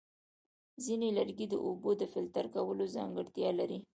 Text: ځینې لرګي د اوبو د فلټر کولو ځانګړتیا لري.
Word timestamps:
ځینې 0.85 1.07
لرګي 1.17 1.45
د 1.49 1.55
اوبو 1.65 1.89
د 1.97 2.03
فلټر 2.11 2.45
کولو 2.55 2.83
ځانګړتیا 2.95 3.49
لري. 3.59 3.79